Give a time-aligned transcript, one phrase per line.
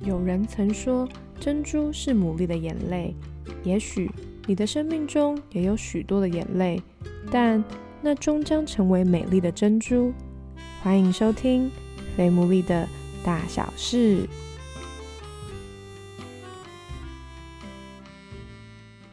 [0.00, 1.08] 有人曾说，
[1.40, 3.14] 珍珠是牡蛎的眼泪。
[3.64, 4.08] 也许
[4.46, 6.80] 你的生命中也有许多的眼泪，
[7.32, 7.62] 但
[8.00, 10.12] 那终将成为美丽的珍珠。
[10.82, 11.68] 欢迎收听
[12.16, 12.88] 《非牡蛎的
[13.24, 14.22] 大小事》。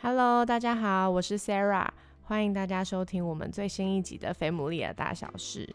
[0.04, 1.88] Hello，大家好，我是 Sarah，
[2.22, 5.66] 欢迎大家收听我们最新一集的《非牡蛎的大小事》。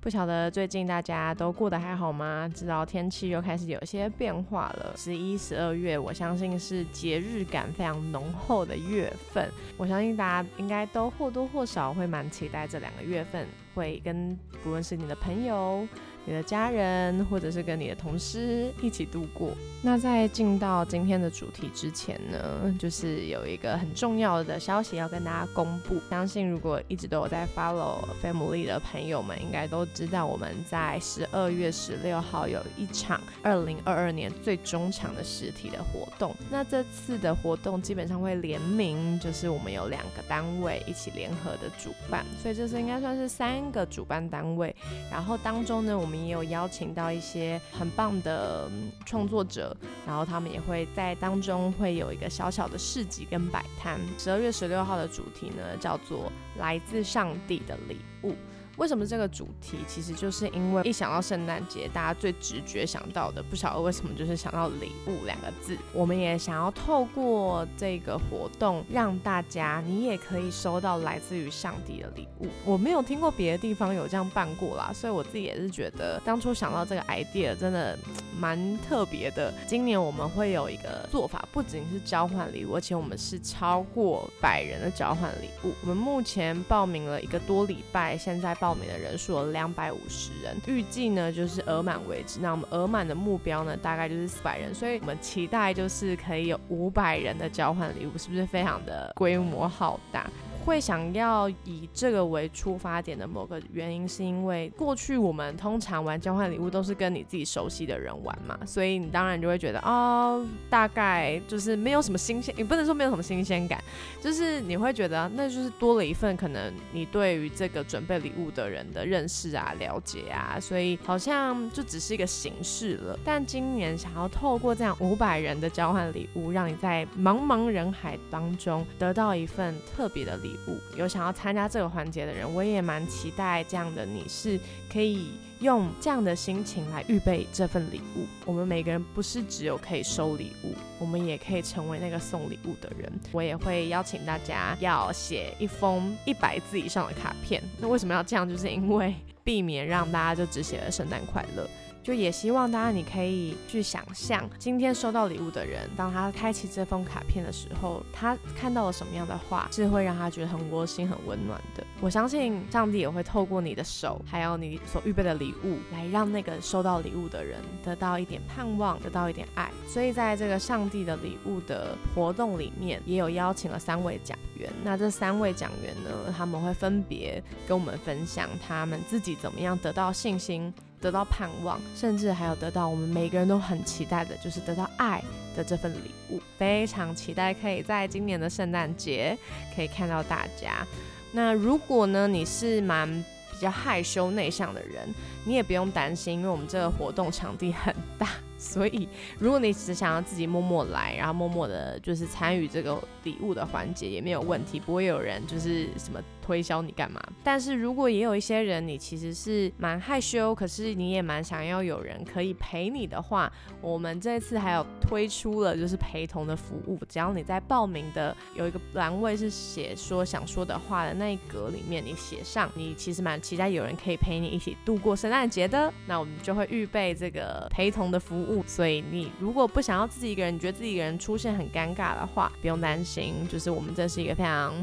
[0.00, 2.50] 不晓得最近大家都过得还好吗？
[2.54, 4.94] 知道天气又开始有些变化了。
[4.96, 9.46] 十一、十二月，我相信是节日感非常浓厚的月份。
[9.76, 13.46] 我相信大家应该都或多或少会蛮期待这两个月份，
[13.80, 15.88] 会跟不论是你的朋友。
[16.26, 19.52] 你的家人，或者是跟你的同事一起度过。
[19.82, 25.98] 那在进到今天的主题之前呢，就是有一个很重要的消息要跟大家公布。
[26.10, 36.34] 相信如果一直都有在 follow Family 的朋友们，应该都知道我们在十二月十六号有一场二零二二年最终场的实体的活动。
[36.50, 44.74] 那这次的活动基本上会联名，就是我们有两个单位一起联合的主办，所以这次应该算是三个主办单位。
[45.10, 48.70] 然后当中呢，我们也有邀请到一些很棒的
[49.04, 53.98] 创作者，然后他们也会在当中会有一个小小的市集跟摆摊。
[54.18, 58.34] 十二月十六号的主题呢，叫做来自上帝的礼物。
[58.76, 59.78] 为什么这个主题？
[59.86, 65.76] 其实就是因为一想到圣诞节，大家最直觉想到的，不晓得为什么就是想到礼物两个字。
[65.92, 72.48] 我们也想要透过这个活动，让大家你也可以收到来自于上帝的礼物。
[72.64, 77.98] 我没有听过别的地方有这样办过啦，所以我自己也是觉得当初想到这个 idea 真的
[78.40, 79.52] 蛮特别的。
[79.68, 85.72] 今年我们会有一个做法，不仅是交换礼物，而且我们是超过百人的交换礼物。
[85.82, 88.74] 我们目前报名了一个多礼拜，现在报。
[88.80, 92.40] 名的人数有两百五十人，预计呢就是额满为止。
[92.40, 100.30] 那我们额满的目标呢，大概就是四百人，所以我们期待就是可以有五百人的交换礼物，是不是非常的规模浩大？
[100.64, 113.82] 会想要以这个为出发点的某个原因，是因为过去我们通常玩交换礼物都是跟你自己熟悉的人玩嘛，所以你当然就会觉得哦，大概就是没有什么新鲜，也不能说没有什么新鲜感，
[114.20, 123.18] 就是你会觉得那就是多了一份可能你对于这个准备礼物的人的认识啊、了解啊，所以好像就只是一个形式了。
[123.24, 130.49] 但今年想要透过这样五百人的交换礼物，让你在茫茫人海当中得到一份特别的礼。
[130.50, 134.04] 礼物有想要参加这个环节的人，我也蛮期待这样的。
[134.04, 134.58] 你是
[134.92, 135.28] 可以
[135.60, 138.26] 用这样的心情来预备这份礼物。
[138.44, 143.12] 我们每个人不是只有可以收礼物，我们也可以成为那个送礼物的人。
[143.30, 147.62] 我也会邀请大家要写一封一百字以上的卡片。
[147.78, 148.48] 那为什么要这样？
[148.48, 151.68] 就是因为避免让大家就只写了圣诞快乐。
[152.02, 161.84] 就也希望大家，你可以去想象，今天收到礼物的人，当他开启这封卡片的时候，他看到了什么样的话，是会让他觉得很窝心、很温暖的。
[162.00, 169.70] 我相信上帝也会透过你的手，还有你所预备的礼物，来让那个收到礼物的人得到一点盼望，得到一点爱。
[169.86, 174.72] 所以在这个上帝的礼物的活动里面，也有邀请了三位讲员。
[174.82, 180.72] 那这三位讲员呢，他们会分别跟我们分享他们自己怎么样得到信心。
[181.00, 185.22] 得到盼望，甚至还有得到我们每个人都很期待的，就是得到爱
[185.56, 186.40] 的这份礼物。
[186.58, 189.36] 非常期待可以在今年的圣诞节
[189.74, 190.86] 可以看到大家。
[191.32, 193.08] 那如果呢，你是蛮
[193.50, 195.08] 比较害羞内向的人，
[195.44, 198.28] 你也不用担心，因为我们这个活动场地很大。
[198.58, 199.08] 所以，
[199.38, 207.22] 如果你只想要自己默默来，然后默默的，就是参与这个礼物的环节，也没有问题，不会有人就是什么推销你干嘛。
[207.44, 213.50] 但是如果也有一些人，你其实是蛮害羞，可是你也蛮想要有人可以陪你的话，
[213.80, 216.98] 我们这次还有推出了就是陪同的服务。
[217.08, 228.64] 只要你在报名的有一个栏位是写说想说的话的那一格里面，你写上你其实蛮期待有人可以陪你一起度过圣诞节的，那我们就会预备这个陪同的服务。
[228.66, 234.74] 所以你如果不想要自己一个人，觉得自己一个人出现很尴尬的话，不用担心，就是我们这是一个非常。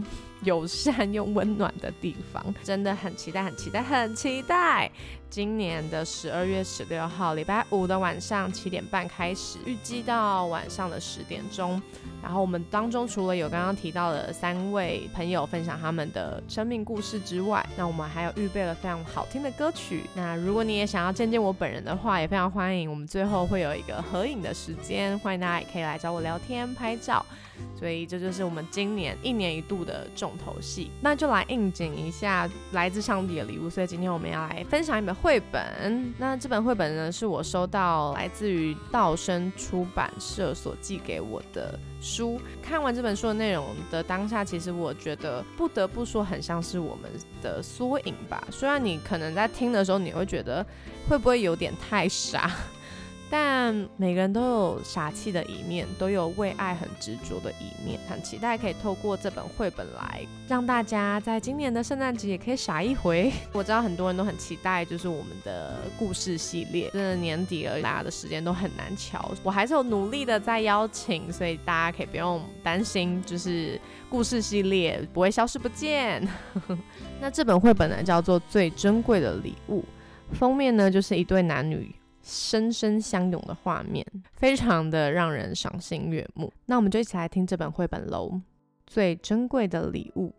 [0.44, 4.92] 友善又温暖的地方，真的很期待，很期待，很期待！
[5.29, 11.81] 今年的十二月十六号，礼拜五的晚上七点半开始，预计到晚上的十点钟。
[12.24, 20.03] 然后我们当中除了有刚刚提到的三位朋友分享他们的生命故事之外，那我们还有预备了非常好听的歌曲。
[20.15, 22.89] 那如果你也想要见见我本人的话，也非常欢迎。
[22.89, 27.25] 我们最后会有一个合影的时间，欢迎大家也可以来找我聊天、拍照。
[27.75, 30.31] 所以这就是我们今年一年一度的重。
[30.38, 33.68] 头戏，那就来应景一下来自上帝的礼物。
[33.68, 36.14] 所以今天我们要来分享一本绘本。
[36.18, 42.40] 那这本绘本呢，是我收到来自于道生出版社所寄给我的书。
[42.62, 47.12] 看完这本书的内容的当下，其实我觉得不得不说，很像是我们
[47.42, 48.44] 的缩影吧。
[48.52, 50.66] 虽然你可能在听的时候，你会觉得
[51.10, 52.52] 会不会有点太傻？
[53.29, 58.00] 但每个人都有傻气的一面，都有为爱很执着的一面。
[58.07, 63.31] 很期待可以透过这本绘本来让大家在今年的圣诞节也可以傻一回。
[63.51, 66.89] 我知道很多人都很期待，就是我们的故事系列。
[66.91, 69.31] 真的年底了，大家的时间都很难瞧。
[69.44, 76.25] 我还是有努力的在邀请，所以大家可以不用担心，就是故事系列不会消失不见。
[77.19, 79.83] 那这本绘本呢，叫做《最珍贵的礼物》，
[80.35, 81.94] 封面呢就是一对男女。
[82.29, 86.51] 深深相拥的画面，非常的让人赏心悦目。
[86.65, 88.41] 那我们就一起来听这本绘本喽。
[88.85, 90.33] 最珍贵的礼物，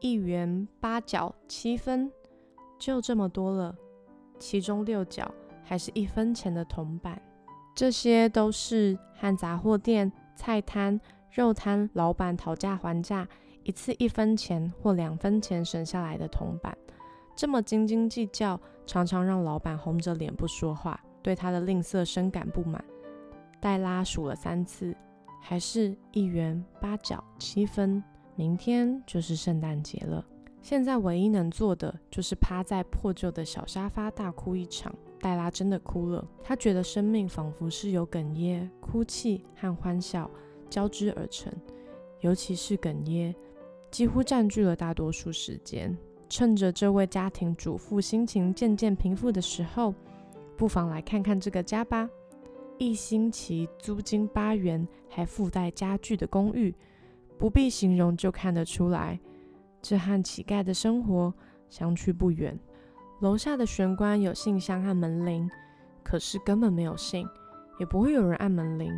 [0.00, 2.10] 一元八角七分，
[2.78, 3.76] 就这么多了。
[4.38, 5.30] 其中六角
[5.62, 7.20] 还是一分钱的铜板，
[7.74, 10.98] 这些都是和杂货店、菜摊、
[11.30, 13.26] 肉摊老板讨价还价，
[13.62, 16.76] 一次一分钱或两分钱省下来的铜板。
[17.34, 22.82] 这么斤斤计较，常常让老板红着脸不说话，对他的吝啬深感不满。
[23.60, 24.96] 黛拉数了三次，
[25.42, 28.02] 还是一元八角七分。
[28.36, 30.24] 明天就是圣诞节了，
[30.60, 34.94] 现在唯一能做的就是趴在破旧的小沙发大哭一场。
[35.18, 40.30] 黛拉真的哭了，她觉得生命仿佛是由哽咽、哭泣和欢笑
[40.68, 41.50] 交织而成，
[42.20, 43.34] 尤其是哽咽，
[43.90, 45.96] 几乎占据了大多数时间。
[46.28, 49.94] 趁着这位家庭主妇心情渐渐平复的时候，
[50.56, 52.08] 不妨来看看这个家吧。
[52.78, 56.74] 一星期租金八元，还附带家具的公寓，
[57.38, 59.18] 不必形容就看得出来，
[59.80, 61.32] 这和乞丐的生活
[61.70, 62.58] 相去不远。
[63.20, 65.48] 楼下的玄关有信箱和门铃，
[66.02, 67.26] 可是根本没有信，
[67.78, 68.92] 也不会有人按门铃。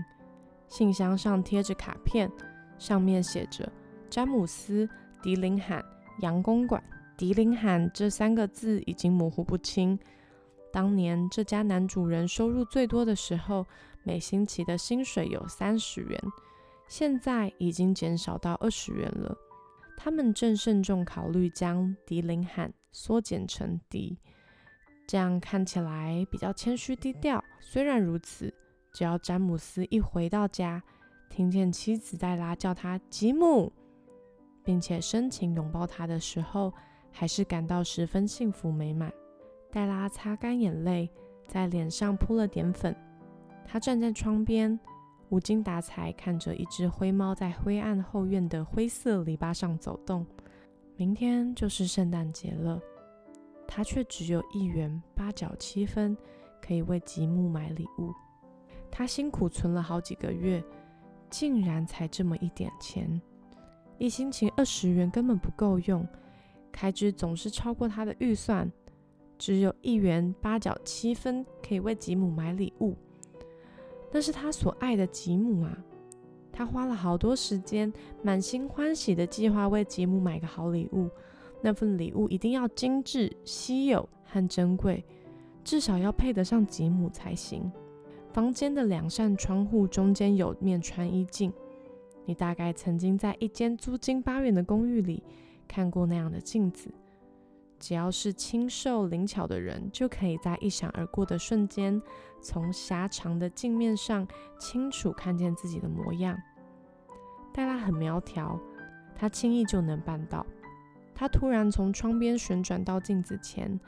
[0.66, 2.28] 信箱上贴着卡片，
[2.78, 3.70] 上面写着
[4.10, 4.86] “詹姆斯·
[5.22, 5.84] 迪林罕
[6.18, 6.82] 洋公馆”。
[7.18, 9.98] 迪林罕这三个字已经模糊不清。
[10.72, 13.66] 当年这家男主人收入最多的时候，
[14.04, 16.22] 每星期的薪水有三十元，
[16.86, 19.36] 现在已经减少到二十元了。
[19.96, 24.16] 他们正慎重考虑将迪林罕缩减成迪，
[25.08, 27.42] 这样看起来比较谦虚低调。
[27.58, 28.54] 虽然如此，
[28.92, 30.80] 只要詹姆斯一回到家，
[31.28, 33.72] 听见妻子黛拉叫他吉姆，
[34.62, 36.72] 并且深情拥抱他的时候，
[37.10, 39.12] 还是感到十分幸福美满。
[39.70, 41.10] 黛拉擦干眼泪，
[41.46, 42.94] 在脸上铺了点粉。
[43.66, 44.78] 她站在窗边，
[45.28, 50.26] 无精打采看着一只灰猫在灰暗后院的灰色篱笆上走动。
[50.96, 52.80] 明天就是圣诞节了，
[53.66, 56.16] 她却只有一元八角七分
[56.62, 58.12] 可以为吉姆买礼物。
[58.90, 60.64] 她辛苦存了好几个月，
[61.28, 63.20] 竟然才这么一点钱。
[63.98, 66.06] 一星期二十元根本不够用。
[66.78, 68.70] 开支总是超过他的预算，
[69.36, 72.94] 只有一元八角七分可以为吉姆买礼物。
[74.12, 75.76] 那是他所爱的吉姆啊！
[76.52, 77.92] 他花了好多时间，
[78.22, 81.10] 满心欢喜的计划为吉姆买个好礼物。
[81.60, 85.04] 那份礼物一定要精致、稀有和珍贵，
[85.64, 87.68] 至少要配得上吉姆才行。
[88.32, 91.52] 房间的两扇窗户中间有面穿衣镜，
[92.24, 95.24] 你大概曾经在一间租金八元的公寓里。
[95.68, 96.92] 看过那样的镜子，
[97.78, 102.00] 只要是清瘦灵巧的人，就可以在一闪而过的瞬间，
[102.40, 104.26] 从狭长的镜面上
[104.58, 106.36] 清楚看见自己的模样。
[107.52, 108.58] 黛拉很苗条，
[109.14, 110.44] 她轻易就能办到。
[111.14, 113.78] 她突然从窗边旋转到镜子前，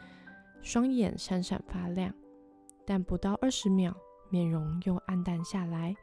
[0.61, 2.13] 双眼闪闪发亮，
[2.85, 3.95] 但不到二十秒，
[4.31, 5.95] 面容又暗淡下来。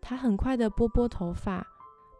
[0.00, 1.66] 她很快的拨拨头发，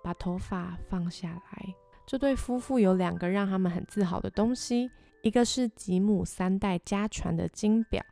[0.02, 1.74] 把头发放下来。
[2.06, 4.90] 这对夫妇有两个让他们很自豪的东西，
[5.22, 8.04] 一个是吉姆三代家传的金表，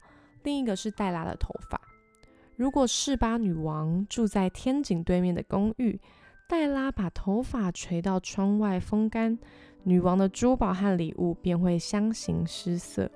[0.42, 1.80] 另一个是黛拉的头发。
[2.56, 6.00] 如果示巴女王住在天井对面的公寓，
[6.48, 9.38] 黛拉把头发垂到窗外风干，
[9.82, 13.10] 女王的珠宝和礼物便会相形失色。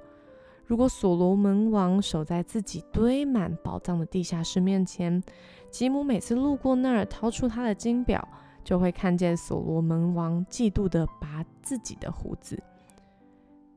[0.67, 5.23] 如果所罗门王守在自己堆满宝藏的地下室面前，
[5.71, 8.27] 吉姆每次路过那儿，掏出他的金表。
[8.67, 12.61] 就会看见所罗门王嫉妒的拔自己的胡子。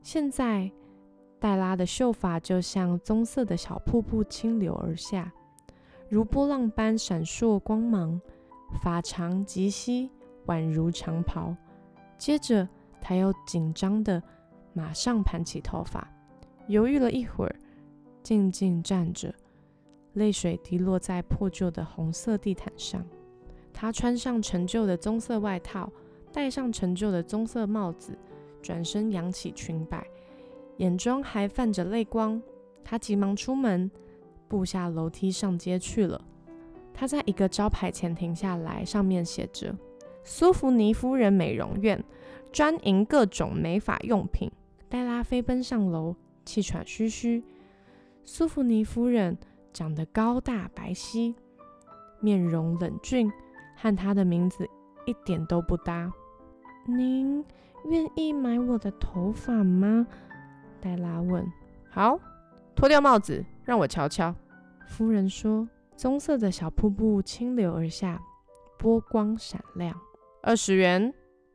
[0.02, 0.68] 现在，
[1.38, 5.32] 黛拉的秀发就像棕色的小瀑布倾流而下，
[6.08, 8.20] 如波浪般闪烁光芒。
[8.82, 10.10] 发长及膝，
[10.46, 11.54] 宛如长袍。
[12.18, 12.68] 接着，
[13.00, 14.20] 他又紧张的
[14.72, 16.08] 马上盘起头发，
[16.66, 17.54] 犹豫了一会儿，
[18.22, 19.32] 静静站着，
[20.14, 23.04] 泪水滴落在破旧的红色地毯上。
[23.72, 25.90] 他穿上陈旧的棕色外套，
[26.32, 28.16] 戴上陈旧的棕色帽子，
[28.62, 30.06] 转身扬起裙摆，
[30.76, 32.40] 眼中还泛着泪光。
[32.84, 33.90] 他急忙出门，
[34.48, 36.20] 步下楼梯上街去了。
[36.92, 39.74] 他在一个招牌前停下来，上面写着
[40.24, 42.02] “苏芙尼夫人美容院”，
[42.52, 44.50] 专营各种美发用品。
[44.88, 47.42] 黛拉飞奔上楼，气喘吁吁。
[48.24, 49.38] 苏芙尼夫人
[49.72, 51.34] 长得高大白皙，
[52.20, 53.30] 面容冷峻，
[53.80, 54.68] 和她的名字
[55.06, 56.12] 一点都不搭。
[56.86, 57.44] 您
[57.86, 60.06] 愿意买我的头发吗？
[60.80, 61.46] 黛拉问。
[61.88, 62.18] 好。
[62.76, 64.34] 脱掉帽子，让我瞧瞧。
[64.86, 68.18] 夫人说：“棕色的小瀑布清流而下，
[68.78, 69.94] 波光闪亮。”
[70.42, 71.12] 二十元。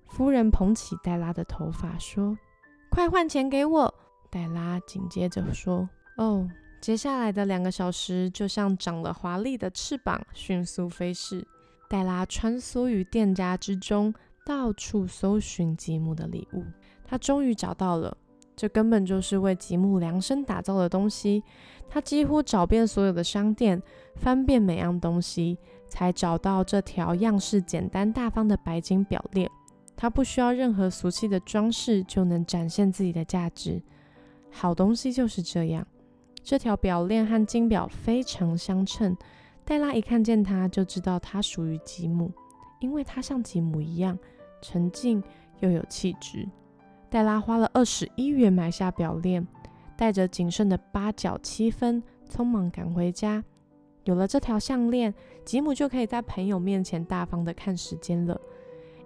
[0.08, 2.38] 夫人捧起黛拉的头发说
[2.92, 3.92] ：“快换钱给我！”
[4.30, 6.48] 黛拉紧接着说：“哦。”
[6.80, 11.48] 接下来的两个小时就像长了华丽的翅膀，迅速飞逝。
[11.96, 14.14] 黛拉穿梭于店家之中，
[14.46, 16.62] 到处搜寻吉姆的礼物。
[17.06, 18.18] 她终于找到了。
[18.54, 21.42] 这根本就是为吉姆量身打造的东西。
[21.88, 23.82] 她几乎找遍所有的商店，
[24.18, 29.50] 翻遍每样东西，才找到这条样式简单大方的白金表链。
[29.96, 33.82] 它不需要任何俗气的装饰，就能展现自己的价值。
[34.52, 35.88] 好东西就是这样。
[36.44, 39.16] 这条表链和金表非常相称。
[39.66, 42.32] 黛拉一看见它，就知道它属于吉姆，
[42.80, 44.18] 因为它像吉姆一样
[44.62, 45.22] 沉静
[45.60, 46.48] 又有气质。
[47.10, 49.46] 黛拉花了二十一元买下表链，
[49.98, 53.44] 带着仅剩的八角七分，匆忙赶回家。
[54.04, 55.12] 有了这条项链，
[55.44, 58.40] 吉姆就可以在朋友面前大方的看时间了。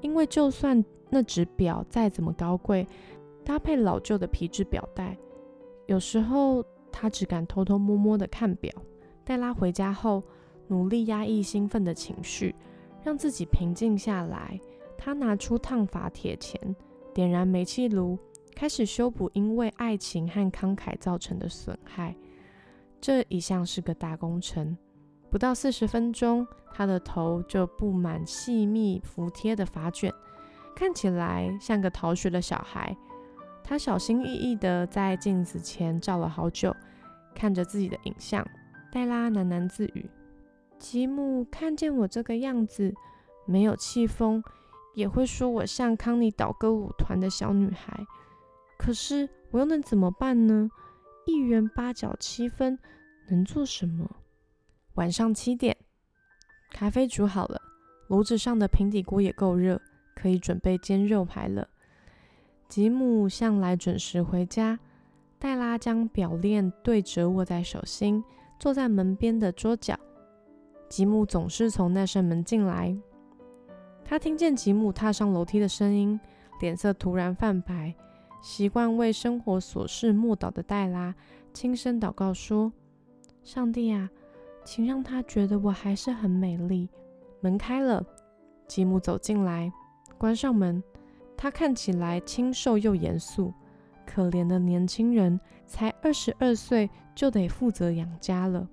[0.01, 2.85] 因为就算那只表再怎么高贵，
[3.45, 5.17] 搭配老旧的皮质表带，
[5.85, 8.73] 有时候他只敢偷偷摸摸的看表。
[9.23, 10.23] 黛拉回家后，
[10.69, 12.55] 努力压抑兴奋的情绪，
[13.03, 14.57] 让自己平静下来。
[14.97, 16.75] 她拿出烫发铁钳。
[17.13, 18.17] 点燃煤气炉，
[18.55, 22.15] 开始修补因为爱情和慷慨造成的损害。
[23.01, 24.77] 这一向是个大工程。
[25.29, 30.13] 不到四十分钟，他的头就布满细密服帖的发卷，
[30.75, 32.95] 看起来像个逃学的小孩。
[33.63, 36.73] 他小心翼翼地在镜子前照了好久，
[37.35, 38.47] 看着自己的影像。
[38.91, 40.09] 黛拉喃喃自语
[40.79, 42.93] ：“吉姆看见我这个样子，
[43.45, 44.41] 没有气风。”
[44.95, 48.05] 也会说我像康尼岛歌舞团的小女孩，
[48.77, 50.69] 可是我又能怎么办呢？
[51.25, 52.77] 一元八角七分，
[53.29, 54.09] 能做什么？
[54.95, 55.77] 晚上七点，
[56.71, 57.61] 咖啡煮好了，
[58.07, 59.79] 炉子上的平底锅也够热，
[60.15, 61.69] 可以准备煎肉排了。
[62.67, 64.79] 吉姆向来准时回家。
[65.37, 68.21] 黛拉将表链对折握在手心，
[68.59, 69.97] 坐在门边的桌角。
[70.89, 72.97] 吉姆总是从那扇门进来。
[74.03, 76.19] 他听见吉姆踏上楼梯的声音，
[76.59, 77.93] 脸色突然泛白。
[78.41, 81.13] 习惯为生活琐事默祷的黛拉
[81.53, 82.71] 轻声祷告说
[83.43, 84.09] ：“上帝啊，
[84.63, 86.89] 请让他觉得我还是很美丽。”
[87.41, 88.03] 门开了，
[88.67, 89.71] 吉姆走进来，
[90.17, 90.81] 关上门。
[91.37, 93.53] 他看起来清瘦又严肃，
[94.05, 98.67] 可怜的年轻人才二十二岁就得负责养家了。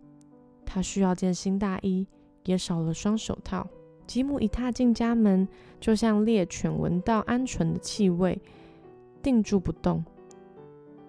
[0.77, 2.07] 他需要件新大衣，
[2.45, 3.67] 也少了双手套。
[4.07, 5.49] 吉姆一踏进家门，
[5.81, 8.39] 就像猎犬闻到鹌鹑的气味，
[9.23, 10.05] 定住不动。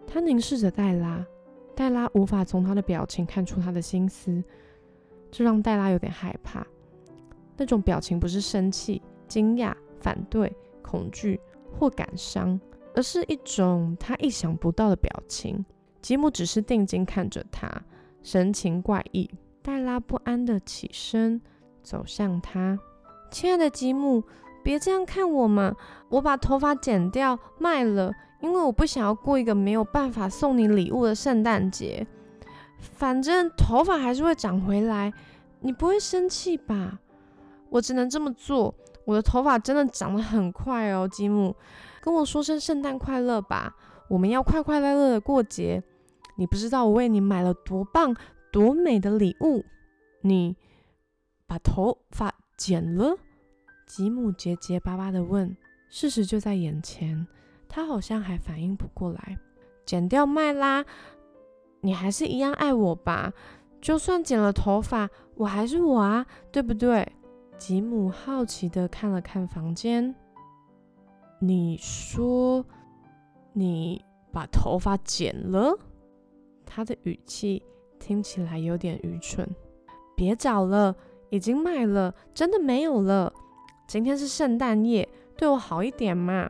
[0.07, 1.27] 他凝视着黛拉，
[1.75, 4.41] 黛拉无法从他的表情看出他的心思，
[5.29, 6.65] 这让黛拉有点害怕。
[7.57, 11.37] 那种表情不是生气、惊讶、反对、恐惧
[11.77, 12.57] 或感伤，
[12.95, 15.65] 而是一种他意想不到的表情。
[16.01, 17.69] 吉姆只是定睛看着他，
[18.23, 19.29] 神情怪异。
[19.67, 21.41] 黛拉不安地起身。
[21.83, 22.79] 走向他，
[23.29, 24.23] 亲爱的吉姆，
[24.63, 25.75] 别这样看我嘛！
[26.09, 32.07] 我把头发剪掉卖了，因为我不想要过一个没有办法送你礼物的圣诞节。
[32.79, 35.13] 反正头发还是会长回来，
[35.59, 36.99] 你不会生气吧？
[37.69, 38.73] 我只能这么做。
[39.05, 41.55] 我的头发真的长得很快哦，吉姆，
[42.01, 43.73] 跟我说声圣诞快乐吧！
[44.09, 45.83] 我们要快快乐乐的过节。
[46.35, 48.13] 你不知道我为你买了多棒、
[48.57, 49.63] 多美的礼物，
[50.21, 50.55] 你。
[51.45, 53.15] 把头发剪了？
[53.85, 55.55] 吉姆结结巴巴的问。
[55.89, 57.27] 事实就在眼前，
[57.69, 59.37] 他好像还反应不过来。
[59.85, 60.83] 剪掉麦拉，
[61.81, 63.31] 你还是一样爱我吧？
[63.79, 67.07] 就算剪了头发，我还是我啊，对不对？
[67.59, 70.15] 吉姆好奇的看了看房间。
[71.39, 72.65] 你说
[73.53, 75.77] 你把头发剪了？
[76.65, 77.63] 他的语气
[77.99, 79.47] 听起来有点愚蠢。
[80.15, 80.95] 别找了，
[81.29, 83.31] 已经卖了，真的没有了。
[83.87, 86.49] 今天是圣诞夜，对我好一点嘛。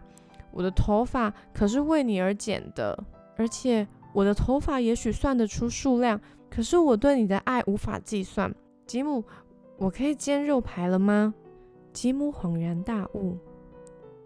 [0.51, 2.97] 我的头发可是为你而剪的，
[3.35, 8.53] 而且我的头发也许算得出数量，可是我对你的爱无法计算。
[8.85, 9.23] 吉姆，
[9.77, 11.33] 我可以煎肉排了吗？
[11.93, 13.37] 吉姆恍然大悟。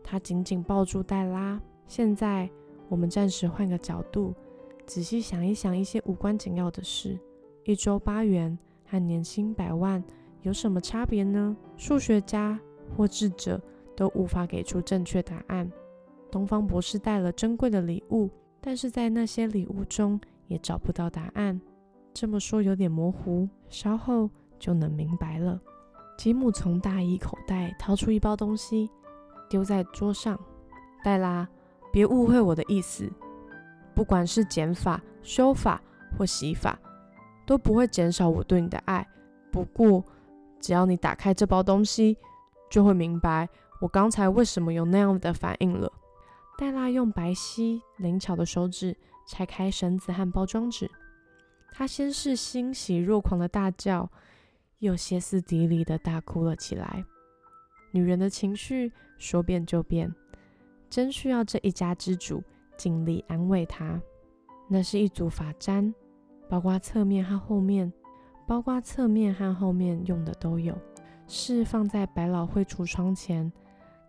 [0.04, 1.60] 他紧紧抱住黛拉。
[1.88, 2.50] 现在，
[2.88, 4.34] 我们暂时换个角度，
[4.92, 7.18] 仔细想一想一些无关紧要的事。
[7.64, 10.04] 一周八元和年薪百万
[10.42, 11.56] 有什么差别呢？
[11.78, 12.60] 数学家
[12.94, 13.62] 或智者
[13.96, 15.72] 都无法给出正确答案。
[16.30, 18.30] 东方博士带了珍贵的礼物，
[18.60, 21.62] 但是在那些礼物中也找不到答案。
[22.14, 24.30] 这么说有点模糊，稍后
[24.60, 25.58] 就能明白了。
[26.18, 28.90] 吉姆从大衣口袋掏出一包东西。
[29.50, 30.38] 丢在桌上，
[31.02, 31.48] 黛拉，
[31.94, 33.10] 别误会我的意思。
[33.94, 35.82] 不管是减法、修法
[36.18, 36.80] 或洗法，
[37.46, 39.08] 都不会减少我对你的爱。
[39.52, 40.04] 不过，
[40.60, 42.18] 只要你打开这包东西，
[42.70, 43.48] 就会明白
[43.82, 45.92] 我刚才为什么有那样的反应了。
[46.58, 48.96] 黛拉用白皙灵巧的手指
[49.28, 50.90] 拆开绳子和包装纸，
[51.72, 54.10] 她先是欣喜若狂的大叫，
[54.80, 57.04] 又歇斯底里的大哭了起来。
[57.92, 60.14] 女人的情绪说变就变，
[60.90, 62.44] 真需要这一家之主
[62.82, 64.02] 尽力安慰她。
[64.68, 65.94] 那是一组发簪，
[66.50, 67.94] 包括侧面和后面，
[68.48, 70.76] 包括侧面和后面用的都有，
[71.28, 73.54] 是放在百老汇橱窗前，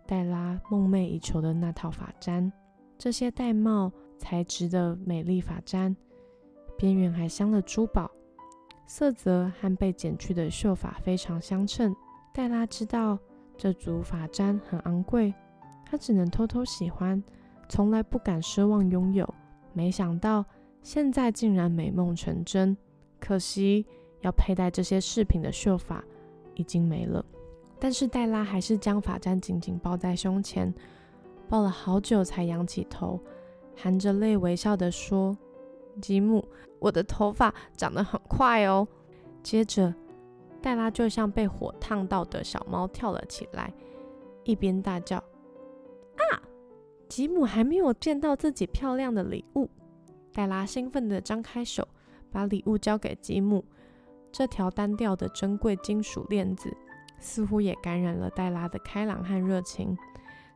[0.07, 2.51] 黛拉梦寐以求的那套发簪。
[2.97, 5.95] 这些玳瑁材质的美丽发簪，
[6.75, 8.09] 边缘还镶了珠宝，
[8.87, 11.95] 色泽和被剪去的秀发非常相称。
[12.33, 13.19] 黛拉知道。
[13.55, 15.31] 这组发簪很昂贵，
[15.85, 17.23] 她只能偷偷喜欢，
[17.73, 19.27] 从来不敢奢望拥有。
[19.73, 20.45] 没想到
[20.83, 22.77] 现在竟然美梦成真。
[23.19, 23.83] 可惜
[24.21, 26.03] 要佩戴这些饰品的秀发
[26.53, 27.25] 已经没了。
[27.79, 30.71] 但是黛拉还是将发簪紧紧抱在胸前，
[31.49, 33.19] 抱了好久才仰起头，
[33.75, 35.35] 含着泪微笑地说
[35.99, 38.87] ：“吉姆，我的头发长得很快哦。”
[39.41, 39.91] 接着。
[40.61, 43.73] 黛拉就像被火烫到的小猫跳了起来，
[44.43, 45.21] 一边大叫：“！”
[47.13, 49.69] 吉姆还没有见到自己漂亮的礼物。
[50.33, 51.87] 黛拉兴奋地张开手，
[52.31, 53.63] 把礼物交给吉姆。
[54.31, 56.75] 这条单调的珍贵金属链子
[57.19, 59.95] 似乎也感染了黛拉的开朗和热情，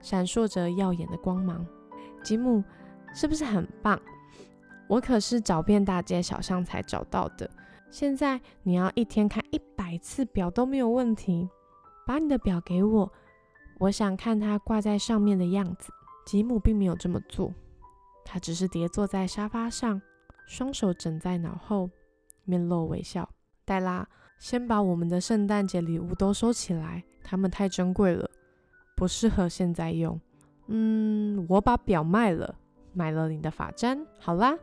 [0.02, 1.64] 闪烁着耀眼的光芒。
[2.24, 2.64] 吉姆，
[3.14, 4.02] 是不是很棒？
[4.88, 7.48] 我可是找遍大街小巷才找到的。
[7.92, 11.48] 现在你要一天看一百次表都没有问题。
[12.08, 13.14] 把你的表给我，
[13.78, 15.94] 我想看它挂在上面的样子。
[16.28, 17.54] 吉姆并没有这么做，
[18.26, 20.02] 他只是跌坐在沙发上，
[20.46, 21.90] 双手枕在脑后，
[22.44, 23.30] 面露微笑。
[23.64, 24.06] 黛拉，
[24.38, 28.30] 先把我们的圣诞节礼物都收起来，它们太珍贵了，
[28.94, 30.20] 不适合现在用。
[30.66, 32.56] 嗯，我把表卖了，
[32.92, 34.06] 买了你的发簪。
[34.20, 34.54] 好啦，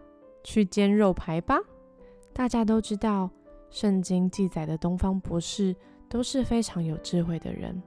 [0.43, 1.59] 去煎肉排吧。
[2.35, 3.31] 大家都知道，
[3.71, 5.75] 圣经记载的东方博士
[6.11, 7.83] 都是非常有智慧的人。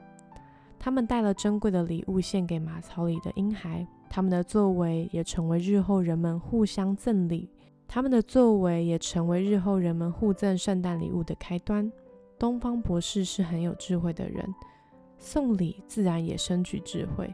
[0.79, 7.49] 他们带了珍贵的礼物献给马槽里的婴孩，他们的作为也成为日后人们互相赠礼，
[7.87, 11.91] 他们的作为也成为日后人们互赠圣诞礼物的开端。
[12.39, 14.53] 东方博士是很有智慧的人，
[15.17, 17.33] 送礼自然也深具智慧。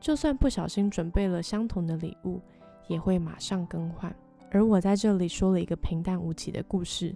[0.00, 2.40] 就算不小心准备了相同的礼物，
[2.88, 4.14] 也会马上更换。
[4.50, 7.14] 而我在这里说了一个平淡无奇的故事，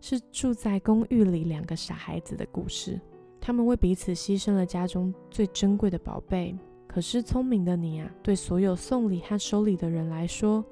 [0.00, 3.00] 是住在公寓里两个傻孩子的故事。
[3.46, 6.56] 他们为彼此牺牲了家中最珍贵的宝贝。
[6.86, 10.64] 可是聪明的你啊，对所有送礼和收礼的人来说，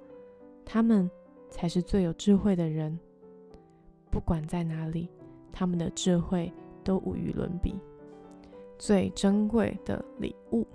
[0.64, 1.10] 他们
[1.50, 2.98] 才是最有智慧的人。
[4.10, 5.10] 不管在哪里，
[5.52, 6.50] 他们的智慧
[6.82, 7.74] 都无与伦比。
[8.78, 10.66] 最珍贵的礼物。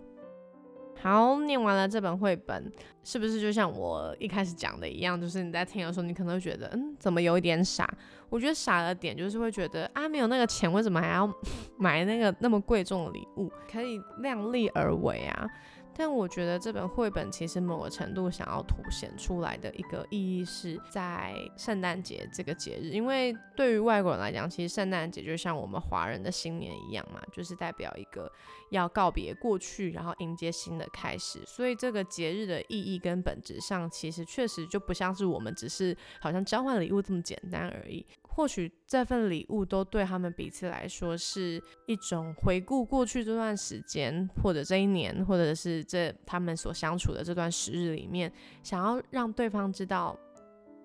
[1.01, 2.71] 好，念完了这本绘本，
[3.03, 5.19] 是不是就像我一开始讲的一样？
[5.19, 7.87] 就是你在听的时候，你可能会觉得，嗯，怎么有一点傻？
[8.29, 11.31] 我觉得傻的点就是会觉得，啊，没有那个钱，为什么还要
[11.77, 13.51] 买那个那么贵重的礼物？
[13.71, 15.47] 可以量力而为啊。
[15.99, 28.31] 但我觉得这本绘本其实某个程度想要凸显出来的一个意义是在圣诞节这个节日，因为对于外国人来讲，其实圣诞节就像我们华人的新年一样嘛，就是代表一个
[28.69, 31.39] 要告别过去，然后迎接新的开始。
[31.45, 38.05] 所以这个节日的意义跟本质上，其实确实就不像是我们只是好像交换礼物这么简单而已。
[38.21, 50.15] 或许这份礼物都对他们彼此来说是一种回顾过去这段时间，或者这一年，或者是这他们所相处的这段时日里面，想要让对方知道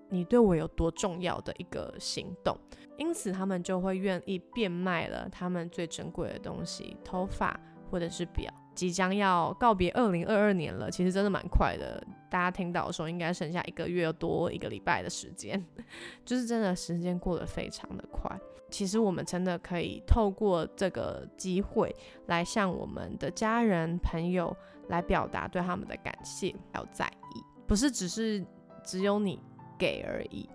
[0.09, 2.57] 你对我有多重要的一个行动。
[2.97, 7.59] 因此，他们就会愿意变卖了他们最珍贵的东西——头发
[7.93, 8.51] 或者是表。
[8.73, 12.03] 即将要告别二零二二年了，其实真的蛮快的。
[12.27, 15.63] 大家听到的时候，应该剩下一个月多一个礼拜的时间，
[16.25, 18.35] 就是真的时间过得非常的快。
[18.71, 28.43] 其实我们真的可以透过这个机会来向我们的家人朋友来表达对他们的感谢还有在意，不是只是
[28.83, 29.39] 只有你
[29.77, 30.49] 给而已，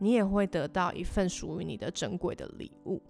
[0.00, 3.00] 你也会得到一份属于你的珍贵的礼物，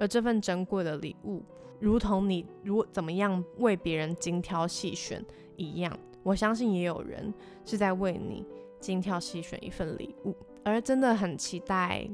[0.00, 1.40] 而这份珍贵的礼物。
[1.78, 5.24] 如同你如怎么样为别人精挑细选
[5.56, 7.32] 一样，我相信也有人
[7.64, 8.44] 是在为你
[8.78, 12.06] 精挑细选一份礼物，而真的很期待，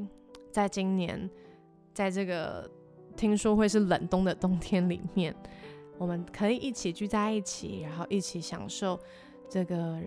[0.53, 1.29] 在今年，
[1.93, 2.71] 在这个
[3.17, 5.35] 听说会是冷冬的冬天里面，
[5.99, 8.97] 我们可以一起聚在一起，然后一起享受
[9.49, 10.01] 这个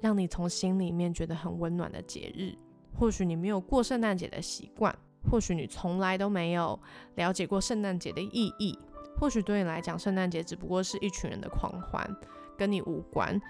[0.00, 2.54] 让你从心里面觉得很温暖的节日。
[2.96, 4.96] 或许你没有过圣诞节的习惯。
[5.30, 6.78] 或许你从来都没有
[7.16, 8.78] 了解过圣诞节的意义，
[9.18, 12.08] 或许对你来讲，圣诞节只不过是一群人的狂欢，
[12.56, 13.40] 跟你无关。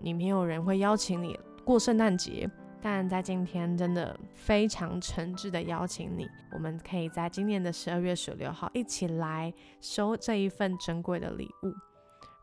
[0.00, 11.72] 你没有人会邀请你过圣诞节，但在今天，真的非常诚挚的邀请你，我们可以在今年的十二月十六号一起来收这一份珍贵的礼物。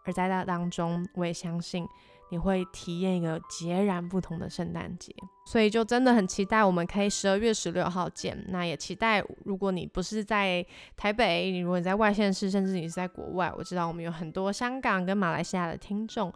[0.03, 1.85] 而在那当中，我也相信。
[2.29, 5.13] 你会体验一个截然不同的圣诞节，
[5.45, 8.37] 所以就真的很期待我们可以十二月十六号见。
[8.49, 16.33] 那也期待，如果你不是在台北，你如果你在外县市，甚至你是在国外，我知道我们有很多香港跟马来西亚的听众。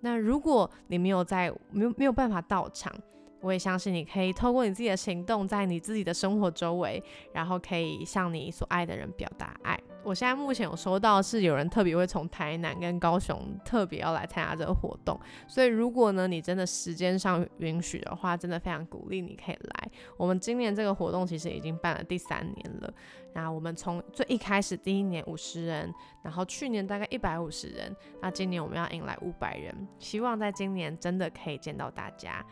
[0.00, 2.94] 那如果你没有在，没有没有办法到场。
[3.40, 9.78] 我也相信你可以透过你自己的行动，在你自己的生活周围，然后可以向你所爱的人表达爱。
[10.02, 15.18] 我现在目前有收到是有人特别会从台南跟高雄特别要来参加这个活动，
[15.48, 19.90] 所以如果呢你真的时间上允许的话，真的非常鼓励你可以来。
[20.16, 22.94] 我们今年这个活动其实已经办了第三年了，
[23.34, 32.46] 那我们从最一开始第一年五十人，然后去年大概一百五十人，那今年我们要迎来五百人，希望在今年真的可以见到大家。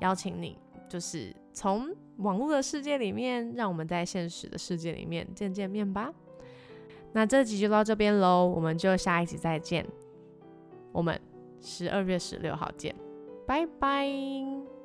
[0.00, 0.58] 邀请你，
[0.88, 6.12] 就是从网络的世界里面，让我们在现实的世界里面见见面吧。
[7.12, 9.86] 那这集就到这边喽，我们就下一集再见。
[10.92, 11.20] 我们
[11.60, 12.94] 十二月十六号见，
[13.46, 14.79] 拜拜。